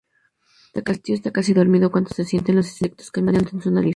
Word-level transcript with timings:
El 0.73 0.99
tío 0.99 1.13
está 1.13 1.29
casi 1.29 1.53
dormido 1.53 1.91
cuando 1.91 2.09
se 2.09 2.23
siente 2.25 2.53
los 2.53 2.65
insectos 2.65 3.11
caminando 3.11 3.51
en 3.53 3.61
su 3.61 3.69
nariz. 3.69 3.89